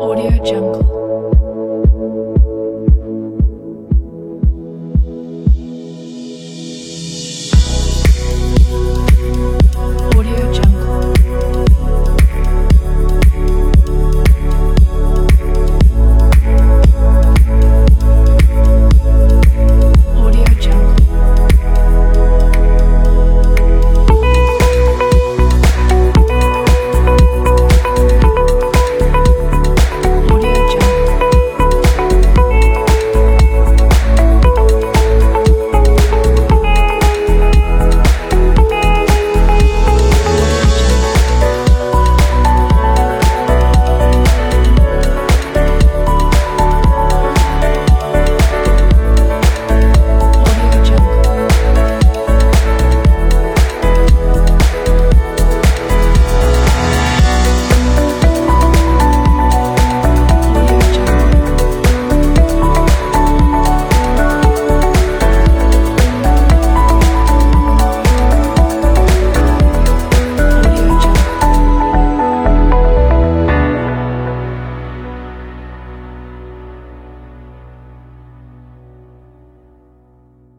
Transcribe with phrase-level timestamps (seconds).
[0.00, 0.97] Audio Jungle.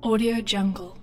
[0.00, 0.97] Audio Jungle